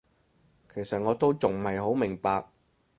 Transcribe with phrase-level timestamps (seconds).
[0.73, 2.43] 其實我都仲唔係好明白